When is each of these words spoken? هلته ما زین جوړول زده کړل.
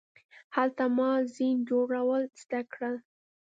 هلته 0.55 0.83
ما 0.97 1.11
زین 1.33 1.57
جوړول 1.69 2.23
زده 2.41 2.61
کړل. 2.73 2.95